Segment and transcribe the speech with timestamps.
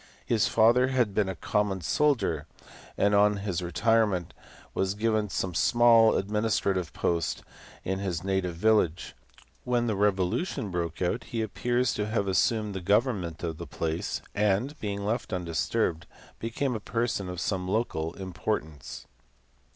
[0.25, 2.47] His father had been a common soldier,
[2.97, 4.33] and on his retirement
[4.73, 7.43] was given some small adminis trative post
[7.83, 9.13] in his native village:
[9.63, 14.23] when the revolution broke out he appears to have assumed the government of the place,
[14.33, 16.07] and, being left undisturbed,
[16.39, 19.05] became a person of some local importance.